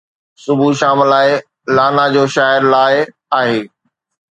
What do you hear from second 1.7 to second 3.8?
لانا جوشائر لاءِ آهي